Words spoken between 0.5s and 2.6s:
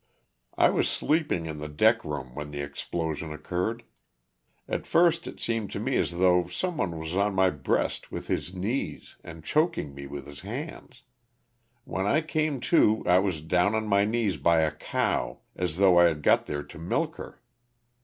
I was sleeping in the deck room when the